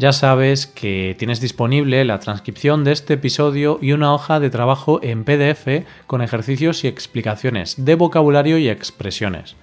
[0.00, 4.98] ya sabes que tienes disponible la transcripción de este episodio y una hoja de trabajo
[5.02, 9.56] en PDF con ejercicios y explicaciones de vocabulario y expresiones.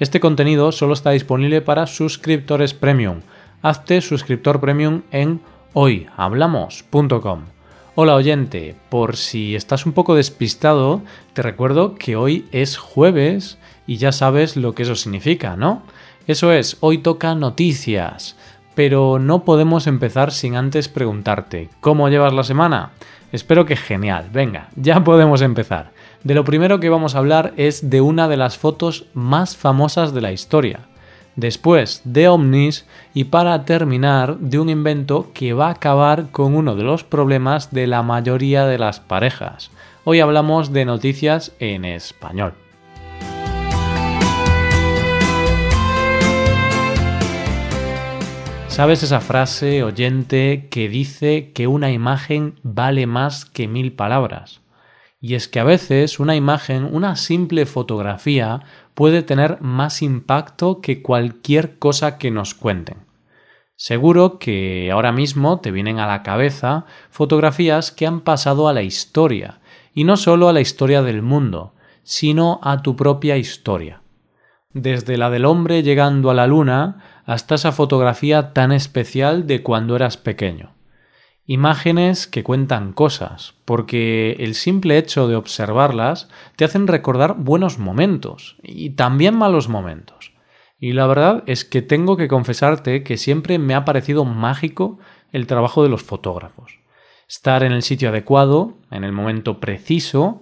[0.00, 3.20] Este contenido solo está disponible para suscriptores premium.
[3.62, 5.40] Hazte suscriptor premium en
[5.74, 7.44] hoyhablamos.com.
[7.94, 11.02] Hola oyente, por si estás un poco despistado,
[11.34, 15.84] te recuerdo que hoy es jueves y ya sabes lo que eso significa, ¿no?
[16.26, 18.34] Eso es, hoy toca noticias.
[18.74, 22.90] Pero no podemos empezar sin antes preguntarte, ¿cómo llevas la semana?
[23.30, 24.28] Espero que genial.
[24.32, 25.90] Venga, ya podemos empezar.
[26.22, 30.14] De lo primero que vamos a hablar es de una de las fotos más famosas
[30.14, 30.80] de la historia.
[31.36, 36.76] Después de ovnis y para terminar de un invento que va a acabar con uno
[36.76, 39.70] de los problemas de la mayoría de las parejas.
[40.04, 42.54] Hoy hablamos de noticias en español.
[48.74, 54.62] ¿Sabes esa frase oyente que dice que una imagen vale más que mil palabras?
[55.20, 58.62] Y es que a veces una imagen, una simple fotografía,
[58.94, 62.96] puede tener más impacto que cualquier cosa que nos cuenten.
[63.76, 68.82] Seguro que ahora mismo te vienen a la cabeza fotografías que han pasado a la
[68.82, 69.60] historia,
[69.94, 74.02] y no solo a la historia del mundo, sino a tu propia historia.
[74.74, 79.94] Desde la del hombre llegando a la luna hasta esa fotografía tan especial de cuando
[79.94, 80.74] eras pequeño.
[81.46, 88.56] Imágenes que cuentan cosas, porque el simple hecho de observarlas te hacen recordar buenos momentos
[88.64, 90.32] y también malos momentos.
[90.80, 94.98] Y la verdad es que tengo que confesarte que siempre me ha parecido mágico
[95.30, 96.80] el trabajo de los fotógrafos.
[97.28, 100.40] Estar en el sitio adecuado, en el momento preciso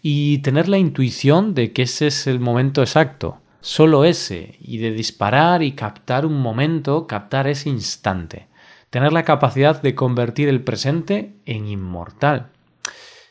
[0.00, 4.90] y tener la intuición de que ese es el momento exacto solo ese, y de
[4.90, 8.46] disparar y captar un momento, captar ese instante,
[8.90, 12.48] tener la capacidad de convertir el presente en inmortal.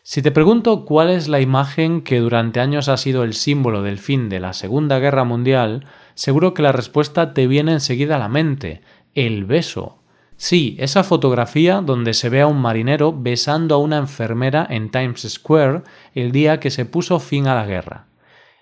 [0.02, 4.00] Si te pregunto cuál es la imagen que durante años ha sido el símbolo del
[4.00, 5.86] fin de la Segunda Guerra Mundial,
[6.16, 8.82] seguro que la respuesta te viene enseguida a la mente,
[9.14, 10.00] el beso.
[10.36, 15.28] Sí, esa fotografía donde se ve a un marinero besando a una enfermera en Times
[15.30, 15.84] Square
[16.16, 18.08] el día que se puso fin a la guerra.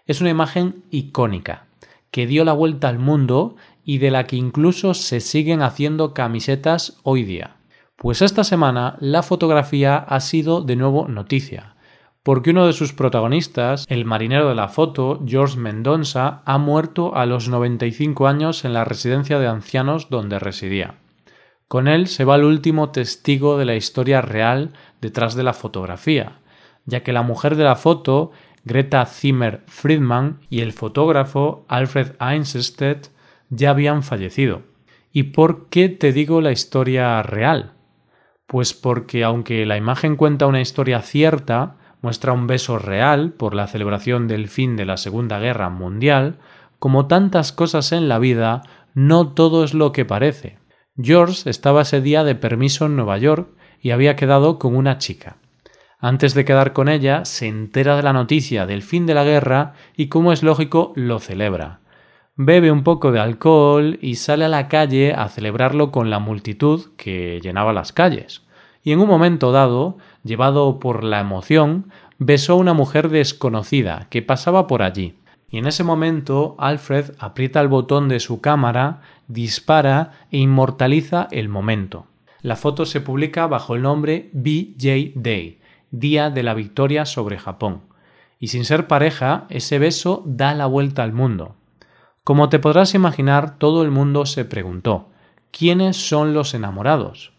[0.05, 1.65] Es una imagen icónica,
[2.11, 6.99] que dio la vuelta al mundo y de la que incluso se siguen haciendo camisetas
[7.03, 7.57] hoy día.
[7.95, 11.75] Pues esta semana la fotografía ha sido de nuevo noticia,
[12.23, 17.25] porque uno de sus protagonistas, el marinero de la foto, George Mendonça, ha muerto a
[17.25, 20.95] los 95 años en la residencia de ancianos donde residía.
[21.67, 26.39] Con él se va el último testigo de la historia real detrás de la fotografía,
[26.85, 28.31] ya que la mujer de la foto
[28.63, 33.01] Greta Zimmer Friedman y el fotógrafo Alfred Einstein
[33.49, 34.63] ya habían fallecido.
[35.11, 37.73] ¿Y por qué te digo la historia real?
[38.47, 43.67] Pues porque aunque la imagen cuenta una historia cierta, muestra un beso real por la
[43.67, 46.37] celebración del fin de la Segunda Guerra Mundial,
[46.79, 50.57] como tantas cosas en la vida, no todo es lo que parece.
[50.97, 53.49] George estaba ese día de permiso en Nueva York
[53.81, 55.37] y había quedado con una chica.
[56.03, 59.73] Antes de quedar con ella, se entera de la noticia del fin de la guerra
[59.95, 61.79] y, como es lógico, lo celebra.
[62.35, 66.87] Bebe un poco de alcohol y sale a la calle a celebrarlo con la multitud
[66.97, 68.41] que llenaba las calles.
[68.81, 74.23] Y en un momento dado, llevado por la emoción, besó a una mujer desconocida que
[74.23, 75.13] pasaba por allí.
[75.51, 81.47] Y en ese momento Alfred aprieta el botón de su cámara, dispara e inmortaliza el
[81.47, 82.07] momento.
[82.41, 85.60] La foto se publica bajo el nombre BJ Day
[85.91, 87.83] día de la victoria sobre Japón.
[88.39, 91.55] Y sin ser pareja, ese beso da la vuelta al mundo.
[92.23, 95.09] Como te podrás imaginar, todo el mundo se preguntó
[95.51, 97.33] ¿quiénes son los enamorados?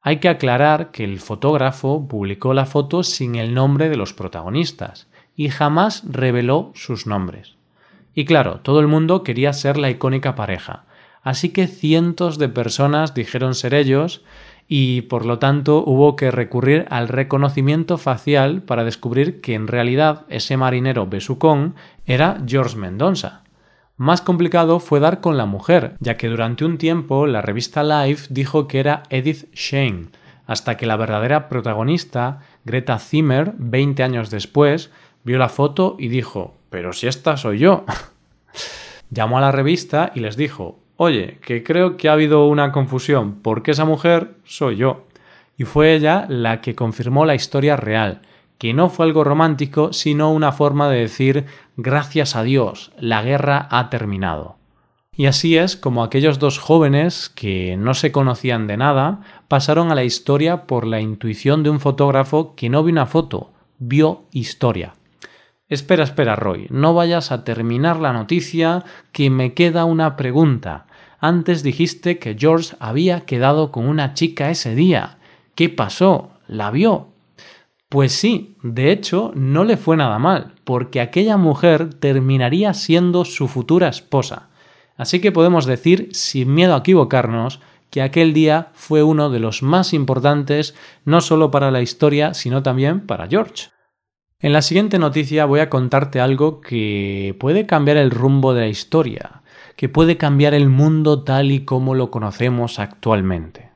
[0.00, 5.08] Hay que aclarar que el fotógrafo publicó la foto sin el nombre de los protagonistas
[5.34, 7.56] y jamás reveló sus nombres.
[8.14, 10.84] Y claro, todo el mundo quería ser la icónica pareja,
[11.22, 14.22] así que cientos de personas dijeron ser ellos
[14.66, 20.24] y por lo tanto hubo que recurrir al reconocimiento facial para descubrir que en realidad
[20.28, 21.74] ese marinero besucón
[22.06, 23.42] era George Mendonça.
[23.96, 28.26] Más complicado fue dar con la mujer, ya que durante un tiempo la revista Life
[28.30, 30.08] dijo que era Edith Shane,
[30.46, 34.90] hasta que la verdadera protagonista, Greta Zimmer, 20 años después,
[35.22, 37.84] vio la foto y dijo, pero si esta soy yo.
[39.10, 43.40] Llamó a la revista y les dijo, oye, que creo que ha habido una confusión,
[43.42, 45.06] porque esa mujer soy yo.
[45.56, 48.22] Y fue ella la que confirmó la historia real,
[48.58, 51.46] que no fue algo romántico, sino una forma de decir
[51.76, 54.56] gracias a Dios, la guerra ha terminado.
[55.16, 59.94] Y así es como aquellos dos jóvenes que no se conocían de nada pasaron a
[59.94, 64.94] la historia por la intuición de un fotógrafo que no vio una foto, vio historia.
[65.74, 70.86] Espera, espera, Roy, no vayas a terminar la noticia, que me queda una pregunta.
[71.18, 75.18] Antes dijiste que George había quedado con una chica ese día.
[75.56, 76.30] ¿Qué pasó?
[76.46, 77.08] ¿La vio?
[77.88, 83.48] Pues sí, de hecho, no le fue nada mal, porque aquella mujer terminaría siendo su
[83.48, 84.50] futura esposa.
[84.96, 87.58] Así que podemos decir, sin miedo a equivocarnos,
[87.90, 92.62] que aquel día fue uno de los más importantes no solo para la historia, sino
[92.62, 93.73] también para George.
[94.44, 98.68] En la siguiente noticia voy a contarte algo que puede cambiar el rumbo de la
[98.68, 99.40] historia,
[99.74, 103.70] que puede cambiar el mundo tal y como lo conocemos actualmente.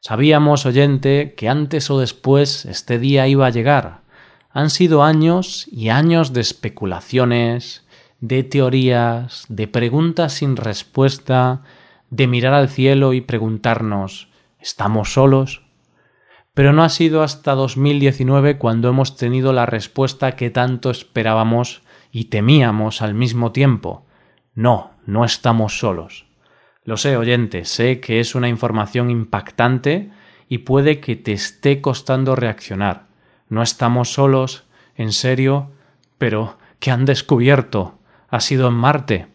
[0.00, 4.00] Sabíamos, oyente, que antes o después este día iba a llegar.
[4.50, 7.86] Han sido años y años de especulaciones,
[8.18, 11.60] de teorías, de preguntas sin respuesta,
[12.10, 14.26] de mirar al cielo y preguntarnos
[14.58, 15.62] ¿estamos solos?
[16.54, 22.24] Pero no ha sido hasta 2019 cuando hemos tenido la respuesta que tanto esperábamos y
[22.24, 24.04] temíamos al mismo tiempo.
[24.54, 26.26] No, no estamos solos.
[26.84, 30.10] Lo sé, oyente, sé que es una información impactante
[30.48, 33.06] y puede que te esté costando reaccionar.
[33.48, 34.64] No estamos solos,
[34.96, 35.70] en serio,
[36.18, 37.98] pero ¿qué han descubierto?
[38.32, 39.26] ha sido en Marte.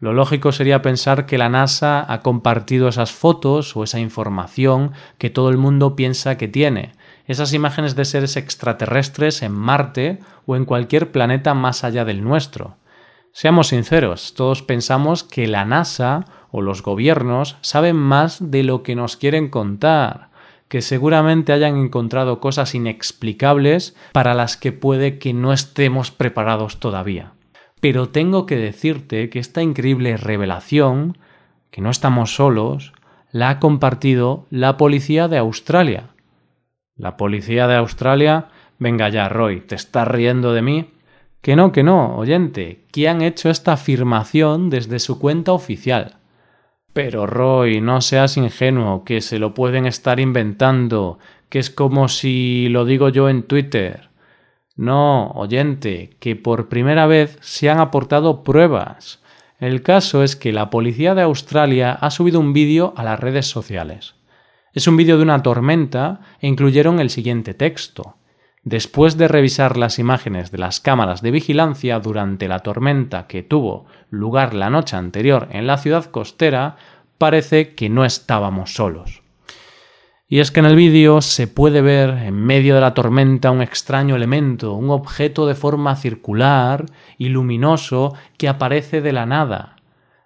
[0.00, 5.28] Lo lógico sería pensar que la NASA ha compartido esas fotos o esa información que
[5.28, 6.92] todo el mundo piensa que tiene,
[7.26, 12.76] esas imágenes de seres extraterrestres en Marte o en cualquier planeta más allá del nuestro.
[13.32, 18.94] Seamos sinceros, todos pensamos que la NASA o los gobiernos saben más de lo que
[18.94, 20.28] nos quieren contar,
[20.68, 27.32] que seguramente hayan encontrado cosas inexplicables para las que puede que no estemos preparados todavía.
[27.80, 31.18] Pero tengo que decirte que esta increíble revelación,
[31.70, 32.92] que no estamos solos,
[33.30, 36.10] la ha compartido la policía de Australia.
[36.96, 38.48] La policía de Australia,
[38.78, 40.90] venga ya, Roy, ¿te estás riendo de mí?
[41.40, 46.16] Que no, que no, oyente, que han hecho esta afirmación desde su cuenta oficial.
[46.92, 52.68] Pero Roy, no seas ingenuo, que se lo pueden estar inventando, que es como si
[52.70, 54.08] lo digo yo en Twitter.
[54.78, 59.20] No, oyente, que por primera vez se han aportado pruebas.
[59.58, 63.46] El caso es que la policía de Australia ha subido un vídeo a las redes
[63.46, 64.14] sociales.
[64.72, 68.18] Es un vídeo de una tormenta e incluyeron el siguiente texto.
[68.62, 73.86] Después de revisar las imágenes de las cámaras de vigilancia durante la tormenta que tuvo
[74.10, 76.76] lugar la noche anterior en la ciudad costera,
[77.18, 79.22] parece que no estábamos solos.
[80.30, 83.62] Y es que en el vídeo se puede ver en medio de la tormenta un
[83.62, 86.84] extraño elemento, un objeto de forma circular
[87.16, 89.76] y luminoso que aparece de la nada.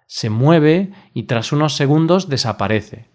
[0.05, 3.07] Se mueve y tras unos segundos desaparece.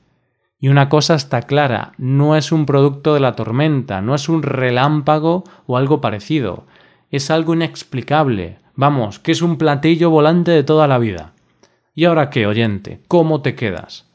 [0.58, 4.43] Y una cosa está clara, no es un producto de la tormenta, no es un
[4.43, 6.67] relámpago o algo parecido,
[7.10, 11.34] es algo inexplicable, vamos, que es un platillo volante de toda la vida.
[11.94, 13.03] ¿Y ahora qué, oyente?
[13.08, 14.07] ¿Cómo te quedas?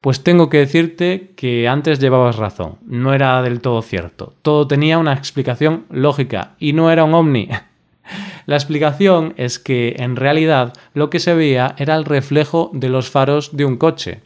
[0.00, 4.34] Pues tengo que decirte que antes llevabas razón, no era del todo cierto.
[4.42, 7.48] Todo tenía una explicación lógica y no era un ovni.
[8.46, 13.10] La explicación es que en realidad lo que se veía era el reflejo de los
[13.10, 14.20] faros de un coche.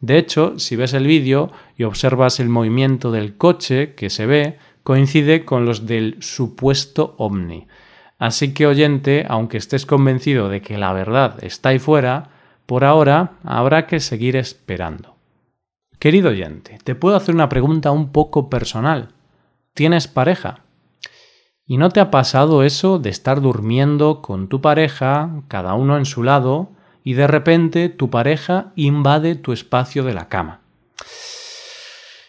[0.00, 4.58] De hecho, si ves el vídeo y observas el movimiento del coche que se ve,
[4.84, 7.66] coincide con los del supuesto ovni.
[8.18, 12.30] Así que oyente, aunque estés convencido de que la verdad está ahí fuera,
[12.66, 15.13] por ahora habrá que seguir esperando.
[16.04, 19.14] Querido oyente, te puedo hacer una pregunta un poco personal.
[19.72, 20.58] ¿Tienes pareja?
[21.64, 26.04] ¿Y no te ha pasado eso de estar durmiendo con tu pareja, cada uno en
[26.04, 26.72] su lado,
[27.04, 30.60] y de repente tu pareja invade tu espacio de la cama?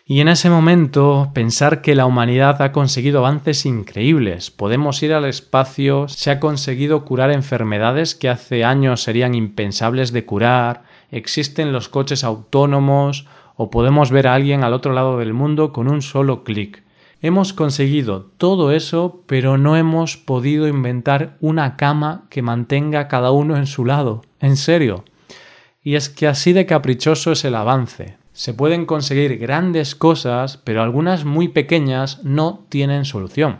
[0.06, 5.26] Y en ese momento pensar que la humanidad ha conseguido avances increíbles, podemos ir al
[5.26, 11.90] espacio, se ha conseguido curar enfermedades que hace años serían impensables de curar, existen los
[11.90, 16.44] coches autónomos o podemos ver a alguien al otro lado del mundo con un solo
[16.44, 16.84] clic.
[17.22, 23.58] Hemos conseguido todo eso, pero no hemos podido inventar una cama que mantenga cada uno
[23.58, 24.22] en su lado.
[24.40, 25.06] En serio.
[25.82, 28.18] Y es que así de caprichoso es el avance.
[28.34, 33.60] Se pueden conseguir grandes cosas, pero algunas muy pequeñas no tienen solución.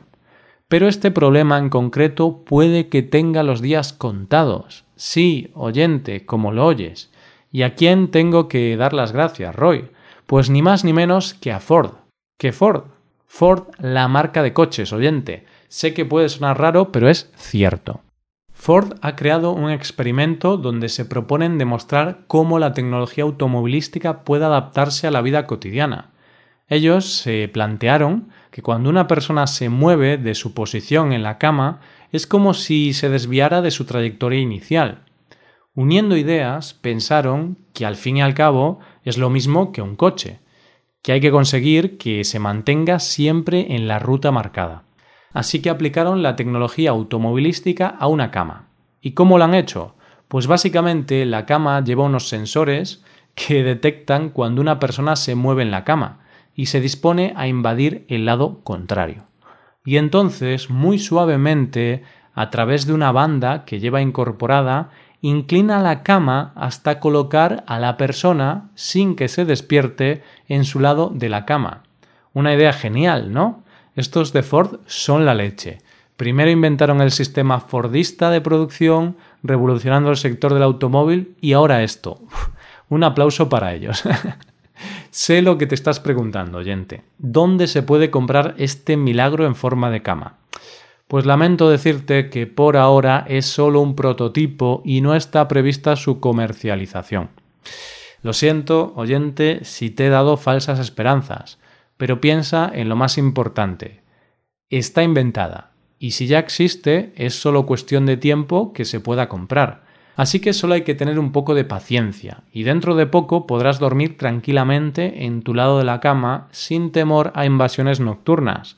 [0.68, 4.84] Pero este problema en concreto puede que tenga los días contados.
[4.96, 7.12] Sí, oyente, como lo oyes.
[7.56, 9.88] ¿Y a quién tengo que dar las gracias, Roy?
[10.26, 11.92] Pues ni más ni menos que a Ford.
[12.38, 12.84] ¿Qué Ford?
[13.28, 15.46] Ford, la marca de coches, oyente.
[15.70, 18.02] Sé que puede sonar raro, pero es cierto.
[18.52, 25.08] Ford ha creado un experimento donde se proponen demostrar cómo la tecnología automovilística puede adaptarse
[25.08, 26.12] a la vida cotidiana.
[26.68, 31.80] Ellos se plantearon que cuando una persona se mueve de su posición en la cama
[32.12, 35.06] es como si se desviara de su trayectoria inicial.
[35.76, 40.40] Uniendo ideas, pensaron que al fin y al cabo es lo mismo que un coche,
[41.04, 44.86] que hay que conseguir que se mantenga siempre en la ruta marcada
[45.36, 48.70] así que aplicaron la tecnología automovilística a una cama.
[49.02, 49.96] ¿Y cómo lo han hecho?
[50.30, 53.04] Pues básicamente la cama lleva unos sensores
[53.36, 56.22] que detectan cuando una persona se mueve en la cama
[56.56, 59.26] y se dispone a invadir el lado contrario.
[59.84, 62.04] Y entonces, muy suavemente,
[62.34, 64.90] a través de una banda que lleva incorporada,
[65.28, 71.12] inclina la cama hasta colocar a la persona sin que se despierte en su lado
[71.12, 71.82] de la cama.
[72.34, 73.64] Una idea genial, ¿no?
[73.96, 75.80] Estos de Ford son la leche.
[76.16, 82.20] Primero inventaron el sistema Fordista de producción, revolucionando el sector del automóvil, y ahora esto.
[82.90, 84.04] un aplauso para ellos.
[85.10, 87.02] sé lo que te estás preguntando, oyente.
[87.18, 90.36] ¿Dónde se puede comprar este milagro en forma de cama?
[91.08, 96.20] Pues lamento decirte que por ahora es solo un prototipo y no está prevista su
[96.20, 97.30] comercialización.
[98.24, 101.60] Lo siento, oyente, si te he dado falsas esperanzas.
[101.98, 104.02] Pero piensa en lo más importante.
[104.70, 109.86] Está inventada, y si ya existe, es solo cuestión de tiempo que se pueda comprar.
[110.16, 113.80] Así que solo hay que tener un poco de paciencia, y dentro de poco podrás
[113.80, 118.78] dormir tranquilamente en tu lado de la cama sin temor a invasiones nocturnas.